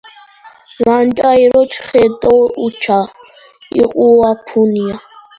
ლანჭა 0.83 1.29
ირო 1.43 1.61
ჩხე 1.71 2.03
დო 2.21 2.35
უჩა 2.65 2.99
იჸუაფუნია 3.81 4.95